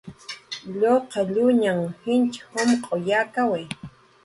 [0.79, 1.93] Lluqalluñanhn
[2.31, 3.61] jich jumq'w yakawi